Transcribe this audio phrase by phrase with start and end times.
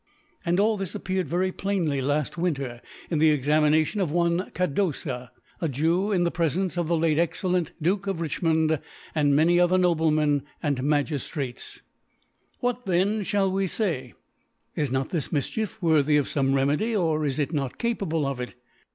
[0.43, 5.29] And all this appeared very plainly la(t Win ter in the Examination of one Cado/a
[5.63, 6.31] a Jew^, in the.
[6.31, 8.81] Prcfencc of the late excellent Duke oimcbmendy
[9.13, 11.81] and many other Noblemen and^ .Magiftrates.
[12.61, 14.15] What then flxall we fay?
[14.75, 18.39] Is not this Mif ..chief worthy of fome Remedy, or is it not capable of
[18.41, 18.55] ii